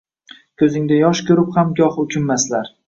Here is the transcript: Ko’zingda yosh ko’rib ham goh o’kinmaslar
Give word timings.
Ko’zingda 0.61 0.97
yosh 1.01 1.23
ko’rib 1.29 1.55
ham 1.59 1.79
goh 1.83 2.05
o’kinmaslar 2.07 2.79